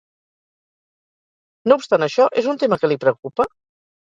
No 1.69 1.77
obstant 1.81 2.07
això, 2.07 2.27
és 2.43 2.51
un 2.55 2.63
tema 2.65 2.81
que 2.83 2.93
li 2.93 2.99
preocupa? 3.05 3.51